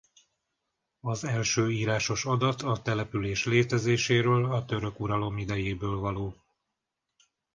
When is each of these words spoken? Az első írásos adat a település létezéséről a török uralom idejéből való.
Az 1.01 1.23
első 1.23 1.71
írásos 1.71 2.25
adat 2.25 2.61
a 2.61 2.81
település 2.81 3.45
létezéséről 3.45 4.51
a 4.53 4.65
török 4.65 4.99
uralom 4.99 5.37
idejéből 5.37 5.97
való. 5.97 6.35